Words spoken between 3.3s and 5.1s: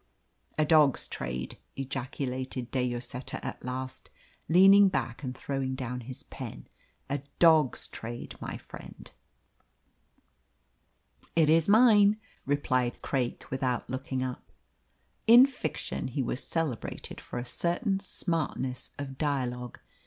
at last, leaning